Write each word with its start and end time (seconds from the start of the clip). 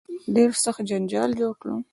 ډېر 0.35 0.49
سخت 0.63 0.81
جنجال 0.89 1.29
جوړ 1.39 1.53
کړ. 1.61 1.69